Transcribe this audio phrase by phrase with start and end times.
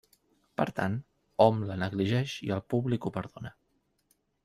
[0.61, 0.95] Per tant,
[1.45, 3.57] hom la negligeix i el públic ho perdona.